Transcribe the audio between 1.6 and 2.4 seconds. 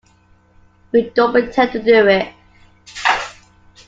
to do it.